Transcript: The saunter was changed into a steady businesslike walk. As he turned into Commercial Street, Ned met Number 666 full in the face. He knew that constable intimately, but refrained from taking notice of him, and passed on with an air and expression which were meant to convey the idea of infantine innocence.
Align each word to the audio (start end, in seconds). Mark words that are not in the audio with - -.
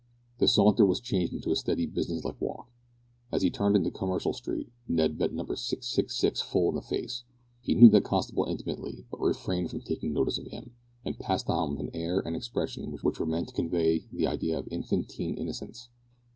The 0.39 0.47
saunter 0.47 0.83
was 0.83 0.99
changed 0.99 1.31
into 1.31 1.51
a 1.51 1.55
steady 1.55 1.85
businesslike 1.85 2.41
walk. 2.41 2.71
As 3.31 3.43
he 3.43 3.51
turned 3.51 3.75
into 3.75 3.91
Commercial 3.91 4.33
Street, 4.33 4.71
Ned 4.87 5.19
met 5.19 5.31
Number 5.31 5.55
666 5.55 6.41
full 6.41 6.69
in 6.69 6.73
the 6.73 6.81
face. 6.81 7.23
He 7.61 7.75
knew 7.75 7.87
that 7.89 8.03
constable 8.03 8.45
intimately, 8.45 9.05
but 9.11 9.19
refrained 9.21 9.69
from 9.69 9.81
taking 9.81 10.11
notice 10.11 10.39
of 10.39 10.47
him, 10.47 10.71
and 11.05 11.19
passed 11.19 11.51
on 11.51 11.69
with 11.73 11.81
an 11.81 11.91
air 11.93 12.19
and 12.19 12.35
expression 12.35 12.97
which 13.03 13.19
were 13.19 13.27
meant 13.27 13.49
to 13.49 13.53
convey 13.53 14.05
the 14.11 14.25
idea 14.25 14.57
of 14.57 14.67
infantine 14.71 15.35
innocence. 15.37 15.89